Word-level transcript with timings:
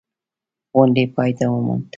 غونډې 0.73 1.03
پای 1.15 1.31
وموند. 1.53 1.83